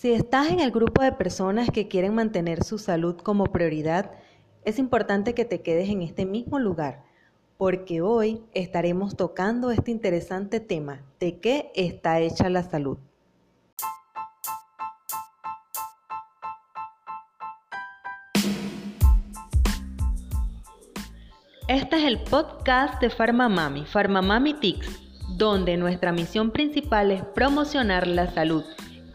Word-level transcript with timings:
Si 0.00 0.14
estás 0.14 0.48
en 0.48 0.60
el 0.60 0.70
grupo 0.70 1.02
de 1.02 1.12
personas 1.12 1.68
que 1.68 1.86
quieren 1.86 2.14
mantener 2.14 2.64
su 2.64 2.78
salud 2.78 3.18
como 3.18 3.44
prioridad, 3.44 4.12
es 4.64 4.78
importante 4.78 5.34
que 5.34 5.44
te 5.44 5.60
quedes 5.60 5.90
en 5.90 6.00
este 6.00 6.24
mismo 6.24 6.58
lugar, 6.58 7.04
porque 7.58 8.00
hoy 8.00 8.40
estaremos 8.54 9.14
tocando 9.14 9.70
este 9.70 9.90
interesante 9.90 10.58
tema 10.58 11.02
de 11.18 11.38
qué 11.38 11.70
está 11.74 12.18
hecha 12.18 12.48
la 12.48 12.62
salud. 12.62 12.96
Este 21.68 21.96
es 21.98 22.04
el 22.04 22.22
podcast 22.22 23.02
de 23.02 23.10
PharmaMami, 23.10 23.84
PharmaMami 23.84 24.54
Tics, 24.54 24.98
donde 25.36 25.76
nuestra 25.76 26.10
misión 26.10 26.52
principal 26.52 27.10
es 27.10 27.22
promocionar 27.22 28.06
la 28.06 28.32
salud, 28.32 28.64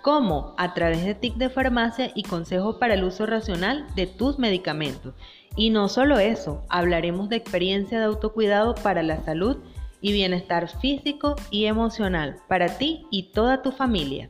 como 0.06 0.54
a 0.58 0.76
través 0.76 1.04
de 1.04 1.16
tics 1.16 1.40
de 1.40 1.50
farmacia 1.50 2.12
y 2.14 2.22
consejos 2.22 2.76
para 2.76 2.94
el 2.94 3.04
uso 3.04 3.26
racional 3.26 3.88
de 3.96 4.06
tus 4.06 4.38
medicamentos. 4.38 5.16
Y 5.56 5.72
no 5.72 5.90
solo 5.90 6.20
eso, 6.20 6.62
hablaremos 6.70 7.28
de 7.28 7.38
experiencia 7.38 7.98
de 7.98 8.06
autocuidado 8.06 8.76
para 8.76 9.02
la 9.02 9.24
salud 9.24 9.58
y 10.02 10.14
bienestar 10.14 10.70
físico 10.80 11.36
y 11.50 11.66
emocional 11.66 12.38
para 12.48 12.78
ti 12.78 13.08
y 13.10 13.32
toda 13.32 13.64
tu 13.64 13.72
familia. 13.72 14.30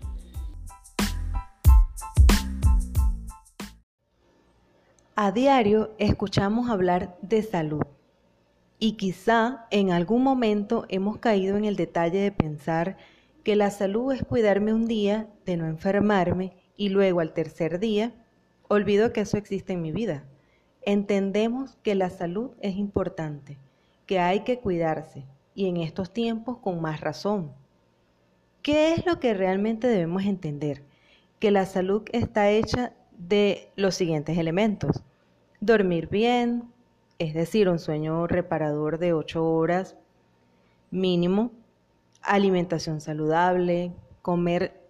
A 5.17 5.33
diario 5.33 5.91
escuchamos 5.97 6.69
hablar 6.69 7.17
de 7.21 7.43
salud 7.43 7.83
y 8.79 8.93
quizá 8.93 9.67
en 9.71 9.91
algún 9.91 10.23
momento 10.23 10.85
hemos 10.87 11.17
caído 11.17 11.57
en 11.57 11.65
el 11.65 11.75
detalle 11.75 12.19
de 12.19 12.31
pensar 12.31 12.95
que 13.45 13.55
la 13.55 13.69
salud 13.69 14.11
es 14.11 14.25
cuidarme 14.25 14.73
un 14.73 14.87
día 14.87 15.29
de 15.45 15.55
no 15.55 15.67
enfermarme 15.67 16.53
y 16.77 16.89
luego 16.89 17.19
al 17.19 17.31
tercer 17.31 17.79
día 17.79 18.11
olvido 18.67 19.13
que 19.13 19.21
eso 19.21 19.37
existe 19.37 19.73
en 19.73 19.83
mi 19.83 19.91
vida. 19.91 20.25
Entendemos 20.81 21.77
que 21.83 21.93
la 21.93 22.09
salud 22.09 22.53
es 22.59 22.75
importante, 22.75 23.59
que 24.07 24.19
hay 24.19 24.39
que 24.39 24.57
cuidarse 24.57 25.25
y 25.53 25.67
en 25.67 25.77
estos 25.77 26.11
tiempos 26.11 26.57
con 26.57 26.81
más 26.81 27.01
razón. 27.01 27.51
¿Qué 28.63 28.93
es 28.93 29.05
lo 29.05 29.19
que 29.19 29.35
realmente 29.35 29.87
debemos 29.87 30.25
entender? 30.25 30.81
Que 31.37 31.51
la 31.51 31.67
salud 31.67 32.01
está 32.13 32.49
hecha 32.49 32.93
de 33.15 33.69
los 33.75 33.93
siguientes 33.93 34.39
elementos. 34.39 35.03
Dormir 35.61 36.09
bien, 36.09 36.63
es 37.19 37.35
decir, 37.35 37.69
un 37.69 37.77
sueño 37.77 38.25
reparador 38.25 38.97
de 38.97 39.13
8 39.13 39.45
horas 39.47 39.95
mínimo, 40.89 41.51
alimentación 42.25 43.01
saludable, 43.01 43.93
comer 44.21 44.81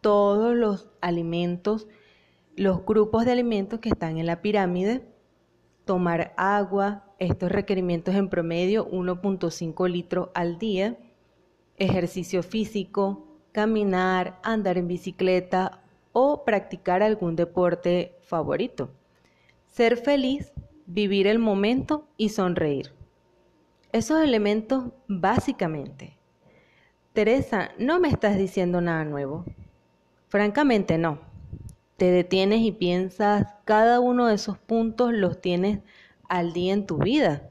todos 0.00 0.54
los 0.54 0.88
alimentos, 1.00 1.86
los 2.56 2.84
grupos 2.84 3.24
de 3.24 3.32
alimentos 3.32 3.80
que 3.80 3.90
están 3.90 4.18
en 4.18 4.26
la 4.26 4.42
pirámide, 4.42 5.06
tomar 5.84 6.34
agua, 6.36 7.04
estos 7.18 7.50
requerimientos 7.52 8.14
en 8.14 8.28
promedio 8.28 8.88
1.5 8.90 9.88
litros 9.88 10.28
al 10.34 10.58
día, 10.58 10.96
ejercicio 11.76 12.42
físico, 12.42 13.26
caminar, 13.52 14.38
andar 14.42 14.78
en 14.78 14.88
bicicleta 14.88 15.82
o 16.12 16.44
practicar 16.44 17.02
algún 17.02 17.36
deporte 17.36 18.16
favorito. 18.22 18.90
Ser 19.66 19.96
feliz 19.96 20.52
vivir 20.86 21.26
el 21.26 21.38
momento 21.38 22.08
y 22.16 22.30
sonreír. 22.30 22.92
Esos 23.92 24.20
elementos 24.22 24.84
básicamente. 25.08 26.19
Teresa, 27.12 27.72
no 27.76 27.98
me 27.98 28.08
estás 28.08 28.38
diciendo 28.38 28.80
nada 28.80 29.04
nuevo. 29.04 29.44
Francamente 30.28 30.96
no. 30.96 31.18
Te 31.96 32.12
detienes 32.12 32.60
y 32.60 32.70
piensas, 32.70 33.48
cada 33.64 33.98
uno 33.98 34.28
de 34.28 34.36
esos 34.36 34.58
puntos 34.58 35.12
los 35.12 35.40
tienes 35.40 35.80
al 36.28 36.52
día 36.52 36.72
en 36.72 36.86
tu 36.86 36.98
vida. 36.98 37.50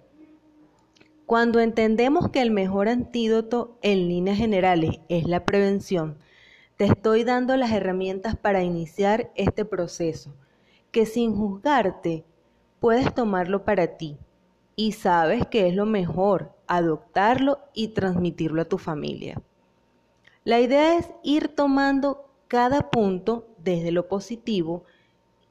Cuando 1.26 1.60
entendemos 1.60 2.30
que 2.30 2.42
el 2.42 2.52
mejor 2.52 2.88
antídoto 2.88 3.78
en 3.82 4.08
líneas 4.08 4.38
generales 4.38 5.02
es 5.10 5.28
la 5.28 5.46
prevención, 5.46 6.18
te 6.78 6.86
estoy 6.86 7.26
dando 7.26 7.58
las 7.58 7.74
herramientas 7.74 8.38
para 8.38 8.64
iniciar 8.64 9.30
este 9.36 9.66
proceso, 9.66 10.34
que 10.92 11.06
sin 11.06 11.36
juzgarte 11.36 12.24
puedes 12.80 13.14
tomarlo 13.14 13.66
para 13.66 13.98
ti 13.98 14.18
y 14.78 14.94
sabes 14.94 15.46
que 15.48 15.68
es 15.68 15.76
lo 15.76 15.86
mejor 15.86 16.54
adoptarlo 16.66 17.60
y 17.74 17.90
transmitirlo 17.90 18.62
a 18.62 18.66
tu 18.66 18.78
familia. 18.78 19.42
La 20.44 20.60
idea 20.60 20.98
es 20.98 21.10
ir 21.24 21.50
tomando 21.50 22.30
cada 22.48 22.90
punto 22.90 23.48
desde 23.58 23.92
lo 23.92 24.08
positivo 24.08 24.86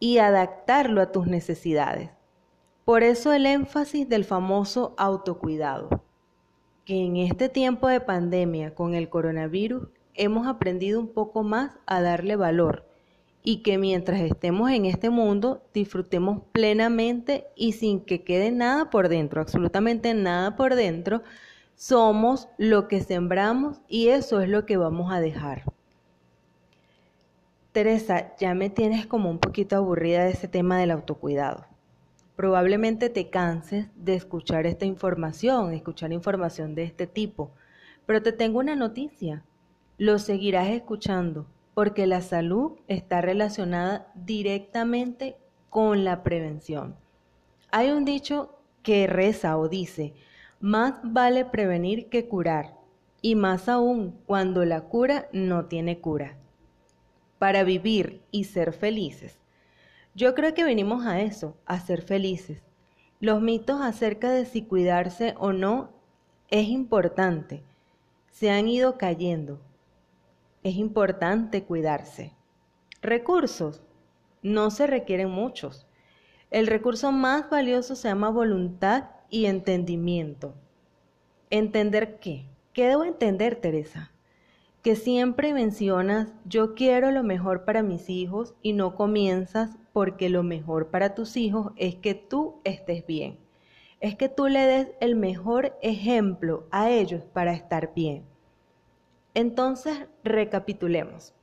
y 0.00 0.19
adaptarlo 0.19 1.00
a 1.00 1.12
tus 1.12 1.26
necesidades. 1.26 2.10
Por 2.84 3.03
eso 3.03 3.32
el 3.32 3.44
énfasis 3.44 4.09
del 4.09 4.25
famoso 4.25 4.94
autocuidado, 4.97 6.03
que 6.87 7.04
en 7.04 7.16
este 7.16 7.50
tiempo 7.50 7.87
de 7.88 8.00
pandemia 8.00 8.75
con 8.75 8.94
el 8.94 9.10
coronavirus 9.10 9.88
hemos 10.15 10.47
aprendido 10.47 10.99
un 10.99 11.09
poco 11.09 11.43
más 11.43 11.72
a 11.87 12.00
darle 12.00 12.37
valor 12.37 12.88
y 13.43 13.62
que 13.62 13.78
mientras 13.78 14.20
estemos 14.20 14.70
en 14.70 14.87
este 14.87 15.10
mundo 15.10 15.62
disfrutemos 15.75 16.43
plenamente 16.53 17.47
y 17.56 17.72
sin 17.72 18.00
que 18.00 18.25
quede 18.25 18.50
nada 18.50 18.91
por 18.91 19.09
dentro, 19.09 19.41
absolutamente 19.41 20.15
nada 20.15 20.56
por 20.56 20.75
dentro, 20.75 21.22
somos 21.78 22.48
lo 22.58 22.88
que 22.88 23.00
sembramos 23.00 23.80
y 23.86 24.08
eso 24.08 24.40
es 24.40 24.48
lo 24.48 24.66
que 24.66 24.76
vamos 24.76 25.12
a 25.12 25.20
dejar. 25.20 25.62
Teresa, 27.70 28.34
ya 28.36 28.52
me 28.54 28.68
tienes 28.68 29.06
como 29.06 29.30
un 29.30 29.38
poquito 29.38 29.76
aburrida 29.76 30.24
de 30.24 30.32
ese 30.32 30.48
tema 30.48 30.78
del 30.78 30.90
autocuidado. 30.90 31.66
Probablemente 32.34 33.10
te 33.10 33.30
canses 33.30 33.86
de 33.94 34.16
escuchar 34.16 34.66
esta 34.66 34.86
información, 34.86 35.72
escuchar 35.72 36.12
información 36.12 36.74
de 36.74 36.82
este 36.82 37.06
tipo, 37.06 37.52
pero 38.06 38.22
te 38.22 38.32
tengo 38.32 38.58
una 38.58 38.74
noticia, 38.74 39.44
lo 39.98 40.18
seguirás 40.18 40.68
escuchando 40.68 41.46
porque 41.74 42.08
la 42.08 42.22
salud 42.22 42.72
está 42.88 43.20
relacionada 43.20 44.10
directamente 44.16 45.36
con 45.70 46.02
la 46.02 46.24
prevención. 46.24 46.96
Hay 47.70 47.92
un 47.92 48.04
dicho 48.04 48.58
que 48.82 49.06
reza 49.06 49.56
o 49.56 49.68
dice, 49.68 50.14
más 50.60 50.94
vale 51.02 51.44
prevenir 51.44 52.08
que 52.08 52.26
curar, 52.26 52.76
y 53.22 53.34
más 53.34 53.69
aún 53.69 54.19
cuando 54.26 54.64
la 54.64 54.82
cura 54.82 55.28
no 55.32 55.66
tiene 55.66 56.00
cura. 56.00 56.36
Para 57.38 57.64
vivir 57.64 58.22
y 58.30 58.44
ser 58.44 58.72
felices. 58.72 59.38
Yo 60.14 60.34
creo 60.34 60.54
que 60.54 60.64
venimos 60.64 61.06
a 61.06 61.20
eso, 61.20 61.56
a 61.66 61.78
ser 61.78 62.02
felices. 62.02 62.62
Los 63.20 63.41
mitos 63.41 63.80
acerca 63.80 64.30
de 64.30 64.44
si 64.44 64.62
cuidarse 64.62 65.34
o 65.38 65.52
no 65.52 65.91
es 66.50 66.69
importante. 66.69 67.62
Se 68.30 68.50
han 68.50 68.69
ido 68.69 68.98
cayendo 68.98 69.60
es 70.62 70.76
importante 70.76 71.64
cuidarse. 71.64 72.32
Recursos. 73.00 73.82
No 74.42 74.70
se 74.70 74.86
requieren 74.86 75.30
muchos. 75.30 75.86
El 76.50 76.66
recurso 76.66 77.12
más 77.12 77.48
valioso 77.50 77.96
se 77.96 78.08
llama 78.08 78.30
voluntad 78.30 79.04
y 79.30 79.46
entendimiento. 79.46 80.54
¿Entender 81.50 82.18
qué? 82.20 82.46
¿Qué 82.72 82.86
debo 82.86 83.04
entender, 83.04 83.56
Teresa? 83.56 84.12
Que 84.82 84.94
siempre 84.94 85.52
mencionas 85.52 86.32
yo 86.44 86.74
quiero 86.74 87.10
lo 87.10 87.22
mejor 87.22 87.64
para 87.64 87.82
mis 87.82 88.08
hijos 88.08 88.54
y 88.62 88.72
no 88.72 88.94
comienzas 88.94 89.76
porque 89.92 90.28
lo 90.28 90.42
mejor 90.42 90.88
para 90.88 91.14
tus 91.14 91.36
hijos 91.36 91.72
es 91.76 91.96
que 91.96 92.14
tú 92.14 92.60
estés 92.64 93.06
bien. 93.06 93.38
Es 94.00 94.14
que 94.14 94.28
tú 94.28 94.46
le 94.46 94.60
des 94.60 94.88
el 95.00 95.16
mejor 95.16 95.76
ejemplo 95.82 96.66
a 96.70 96.90
ellos 96.90 97.24
para 97.32 97.52
estar 97.52 97.92
bien. 97.94 98.22
Entonces, 99.34 100.06
recapitulemos. 100.22 101.34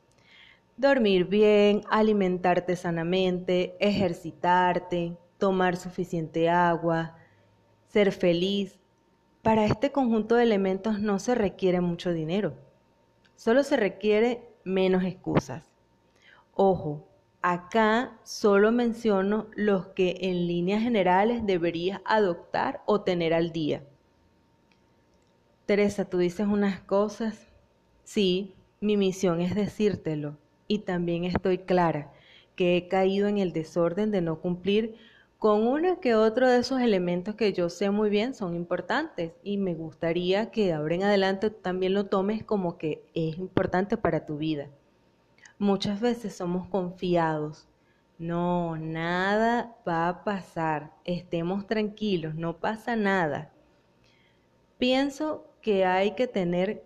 Dormir 0.78 1.26
bien, 1.26 1.82
alimentarte 1.90 2.76
sanamente, 2.76 3.76
ejercitarte, 3.80 5.18
tomar 5.38 5.78
suficiente 5.78 6.50
agua, 6.50 7.16
ser 7.96 8.12
feliz. 8.12 8.78
Para 9.42 9.66
este 9.66 9.94
conjunto 9.94 10.36
de 10.36 10.44
elementos 10.44 11.00
no 11.00 11.18
se 11.18 11.34
requiere 11.34 11.80
mucho 11.80 12.12
dinero, 12.12 12.58
solo 13.38 13.64
se 13.64 13.78
requiere 13.78 14.50
menos 14.66 15.06
excusas. 15.06 15.64
Ojo, 16.54 17.08
acá 17.42 18.20
solo 18.26 18.74
menciono 18.74 19.48
los 19.56 19.88
que 19.88 20.18
en 20.24 20.46
líneas 20.46 20.84
generales 20.84 21.46
deberías 21.46 22.02
adoptar 22.04 22.82
o 22.86 23.00
tener 23.00 23.34
al 23.34 23.54
día. 23.54 23.82
Teresa, 25.66 26.04
tú 26.04 26.18
dices 26.18 26.48
unas 26.48 26.82
cosas 26.82 27.48
Sí, 28.04 28.56
mi 28.82 28.98
misión 28.98 29.40
es 29.40 29.56
decírtelo 29.56 30.38
y 30.68 30.80
también 30.80 31.24
estoy 31.24 31.60
clara 31.60 32.12
que 32.58 32.76
he 32.76 32.90
caído 32.90 33.30
en 33.30 33.38
el 33.38 33.54
desorden 33.54 34.12
de 34.12 34.20
no 34.20 34.42
cumplir 34.42 34.98
con 35.46 35.68
uno 35.68 36.00
que 36.00 36.16
otro 36.16 36.50
de 36.50 36.58
esos 36.58 36.82
elementos 36.82 37.36
que 37.36 37.54
yo 37.54 37.70
sé 37.70 37.92
muy 37.92 38.10
bien 38.10 38.34
son 38.34 38.56
importantes 38.56 39.34
y 39.44 39.58
me 39.58 39.76
gustaría 39.76 40.50
que 40.50 40.74
ahora 40.74 40.96
en 40.96 41.04
adelante 41.04 41.52
también 41.52 41.94
lo 41.94 42.08
tomes 42.08 42.44
como 42.44 42.80
que 42.80 43.06
es 43.14 43.38
importante 43.38 43.96
para 43.96 44.26
tu 44.26 44.40
vida. 44.40 44.72
muchas 45.60 46.02
veces 46.02 46.36
somos 46.36 46.68
confiados. 46.68 47.68
No, 48.18 48.76
nada 48.76 49.78
va 49.88 50.10
a 50.10 50.24
pasar. 50.24 50.94
Estemos 51.04 51.68
tranquilos, 51.68 52.34
no 52.34 52.58
pasa 52.58 52.96
nada. 52.96 53.54
Pienso 54.80 55.46
que 55.62 55.86
hay 55.86 56.16
que 56.16 56.26
tener 56.26 56.84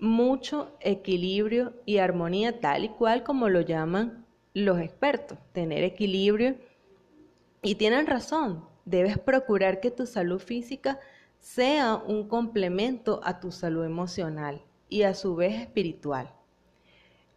mucho 0.00 0.76
equilibrio 0.80 1.74
y 1.86 1.98
armonía 1.98 2.58
tal 2.58 2.86
y 2.86 2.88
cual 2.88 3.22
como 3.22 3.48
lo 3.48 3.60
llaman 3.60 4.26
los 4.54 4.80
expertos, 4.80 5.38
tener 5.52 5.84
equilibrio. 5.84 6.56
Y 7.62 7.74
tienen 7.74 8.06
razón, 8.06 8.64
debes 8.84 9.18
procurar 9.18 9.80
que 9.80 9.90
tu 9.90 10.06
salud 10.06 10.40
física 10.40 10.98
sea 11.38 11.96
un 11.96 12.28
complemento 12.28 13.20
a 13.22 13.40
tu 13.40 13.52
salud 13.52 13.84
emocional 13.84 14.62
y 14.88 15.02
a 15.02 15.14
su 15.14 15.36
vez 15.36 15.60
espiritual. 15.60 16.32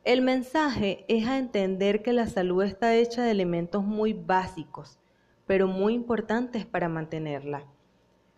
El 0.03 0.21
mensaje 0.21 1.05
es 1.07 1.27
a 1.27 1.37
entender 1.37 2.01
que 2.01 2.13
la 2.13 2.25
salud 2.25 2.63
está 2.63 2.95
hecha 2.95 3.21
de 3.23 3.31
elementos 3.31 3.83
muy 3.83 4.13
básicos, 4.13 4.97
pero 5.45 5.67
muy 5.67 5.93
importantes 5.93 6.65
para 6.65 6.89
mantenerla. 6.89 7.65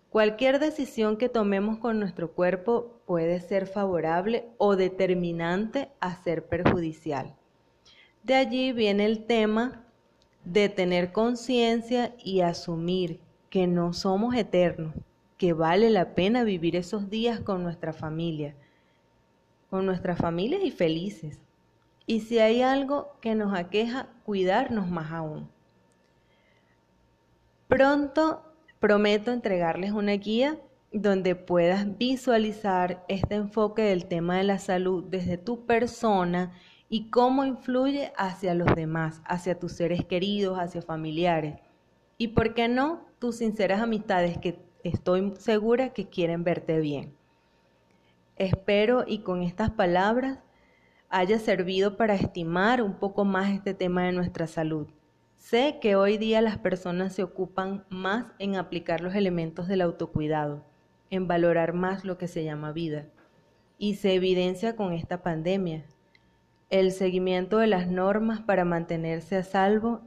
Cualquier 0.10 0.60
decisión 0.60 1.18
que 1.18 1.30
tomemos 1.30 1.78
con 1.78 2.00
nuestro 2.00 2.34
cuerpo 2.34 3.02
puede 3.06 3.40
ser 3.40 3.66
favorable 3.66 4.46
o 4.58 4.75
determinante 4.75 5.90
a 6.02 6.16
ser 6.22 6.48
perjudicial. 6.48 7.36
De 8.24 8.36
allí 8.36 8.72
viene 8.72 9.06
el 9.06 9.25
tema 9.25 9.84
de 10.46 10.70
tener 10.70 11.12
conciencia 11.12 12.16
y 12.18 12.42
asumir 12.42 13.20
que 13.50 13.68
no 13.68 13.94
somos 13.94 14.36
eternos, 14.36 14.94
que 15.38 15.54
vale 15.54 15.90
la 15.90 16.16
pena 16.16 16.44
vivir 16.44 16.75
esos 16.75 17.10
días 17.10 17.40
con 17.40 17.64
nuestra 17.64 17.94
familia, 17.94 18.56
con 19.70 19.86
nuestras 19.86 20.18
familias 20.18 20.64
y 20.64 20.72
felices. 20.72 21.40
Y 22.06 22.22
si 22.22 22.40
hay 22.40 22.62
algo 22.62 23.16
que 23.22 23.36
nos 23.36 23.54
aqueja, 23.54 24.08
cuidarnos 24.25 24.90
más 24.90 25.12
aún. 25.12 25.50
Pronto 27.68 28.44
Prometo 28.84 29.31
entregarles 29.31 29.94
una 29.94 30.12
guía 30.12 30.60
donde 30.92 31.36
puedas 31.36 31.98
visualizar 31.98 33.06
este 33.08 33.36
enfoque 33.36 33.81
del 33.81 34.08
tema 34.08 34.36
de 34.36 34.44
la 34.44 34.60
salud 34.60 35.06
desde 35.06 35.38
tu 35.38 35.66
persona 35.66 36.52
y 36.94 37.10
cómo 37.10 37.44
influye 37.44 38.13
hacia 38.18 38.54
los 38.54 38.75
demás, 38.75 39.24
hacia 39.25 39.57
tus 39.57 39.72
seres 39.72 40.06
queridos, 40.06 40.60
hacia 40.60 40.84
familiares. 40.84 41.56
Y 42.19 42.28
por 42.28 42.54
qué 42.54 42.68
no, 42.68 43.07
tus 43.18 43.38
sinceras 43.38 43.81
amistades 43.81 44.38
que 44.38 44.60
estoy 44.84 45.34
segura 45.40 45.90
que 45.90 46.07
quieren 46.07 46.44
verte 46.44 46.80
bien. 46.80 47.16
Espero 48.36 49.06
y 49.07 49.24
con 49.24 49.42
estas 49.42 49.72
palabras 49.72 50.38
haya 51.10 51.40
servido 51.40 51.98
para 51.98 52.13
estimar 52.13 52.84
un 52.84 52.94
poco 52.94 53.25
más 53.25 53.50
este 53.50 53.74
tema 53.74 54.04
de 54.04 54.12
nuestra 54.12 54.46
salud. 54.46 54.86
Sé 55.38 55.80
que 55.81 55.96
hoy 55.96 56.19
día 56.19 56.42
las 56.42 56.60
personas 56.60 57.16
se 57.16 57.24
ocupan 57.24 57.86
más 57.89 58.28
en 58.38 58.56
aplicar 58.56 59.01
los 59.01 59.16
elementos 59.16 59.68
del 59.68 59.81
autocuidado, 59.81 60.63
en 61.10 61.28
valorar 61.28 61.74
más 61.74 62.06
lo 62.06 62.19
que 62.19 62.28
se 62.28 62.44
llama 62.44 62.72
vida. 62.72 63.07
Y 63.80 63.96
se 63.96 64.13
evidencia 64.13 64.75
con 64.75 64.94
esta 64.94 65.24
pandemia. 65.24 65.86
El 66.74 66.92
seguimiento 66.92 67.60
de 67.60 67.68
las 67.68 67.86
normas 67.86 68.42
para 68.42 68.66
mantenerse 68.66 69.36
a 69.36 69.44
salvo 69.44 70.02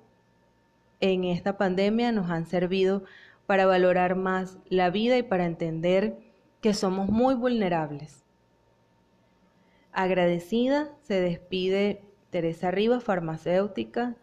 en 0.98 1.22
esta 1.22 1.56
pandemia 1.56 2.10
nos 2.10 2.28
han 2.28 2.44
servido 2.44 3.04
para 3.46 3.66
valorar 3.66 4.16
más 4.16 4.58
la 4.68 4.90
vida 4.90 5.16
y 5.16 5.22
para 5.22 5.46
entender 5.46 6.18
que 6.60 6.74
somos 6.74 7.08
muy 7.08 7.36
vulnerables. 7.36 8.24
Agradecida, 9.92 10.90
se 11.02 11.20
despide 11.20 12.02
Teresa 12.30 12.72
Rivas, 12.72 13.04
farmacéutica, 13.04 14.16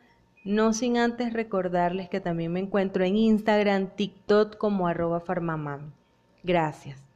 no 0.44 0.74
sin 0.74 0.98
antes 0.98 1.32
recordarles 1.32 2.10
que 2.10 2.20
también 2.20 2.52
me 2.52 2.60
encuentro 2.60 3.06
en 3.06 3.16
Instagram, 3.16 3.96
TikTok 3.96 4.58
como 4.58 4.90
arroba 4.90 5.22
farmamam. 5.22 5.94
Gracias. 6.44 7.13